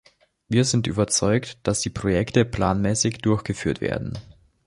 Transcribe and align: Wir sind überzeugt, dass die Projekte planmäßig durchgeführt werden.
Wir 0.47 0.65
sind 0.65 0.87
überzeugt, 0.87 1.59
dass 1.61 1.81
die 1.81 1.91
Projekte 1.91 2.43
planmäßig 2.43 3.19
durchgeführt 3.19 3.81
werden. 3.81 4.17